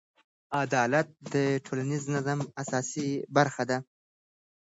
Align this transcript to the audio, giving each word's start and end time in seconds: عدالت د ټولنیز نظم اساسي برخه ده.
عدالت 0.63 1.07
د 1.33 1.35
ټولنیز 1.65 2.03
نظم 2.15 2.39
اساسي 2.61 3.09
برخه 3.35 3.63
ده. 3.69 3.77